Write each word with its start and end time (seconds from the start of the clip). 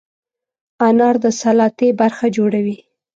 انار 0.87 1.15
د 1.23 1.25
سلاتې 1.41 1.87
برخه 1.99 2.25
جوړوي. 2.35 2.77